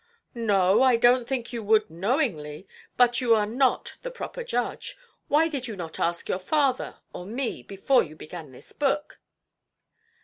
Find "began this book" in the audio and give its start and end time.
8.15-9.19